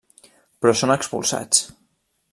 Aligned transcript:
Però 0.63 0.73
són 0.81 0.95
expulsats. 0.95 1.63